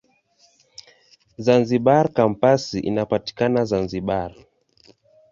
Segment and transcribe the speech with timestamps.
[1.45, 4.31] Zanzibar Kampasi inapatikana Zanzibar.